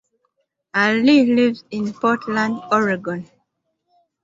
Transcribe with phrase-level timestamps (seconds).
[0.73, 3.29] Allie lives in Portland, Oregon.